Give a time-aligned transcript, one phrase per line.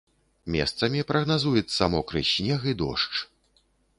[0.53, 3.15] Месцамі прагназуецца мокры снег і дождж.